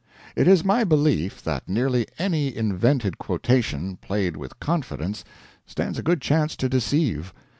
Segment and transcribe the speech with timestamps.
[0.35, 5.23] It is my belief that nearly any invented quotation, played with confidence,
[5.67, 7.31] stands a good chance to deceive.